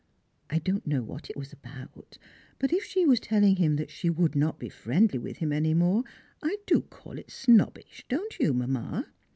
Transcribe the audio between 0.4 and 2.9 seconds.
I don't know what it was about, but if